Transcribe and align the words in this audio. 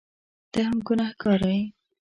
ته 0.51 0.59
هم 0.67 0.77
ګنهکاره 0.87 1.49
یې! 1.57 1.61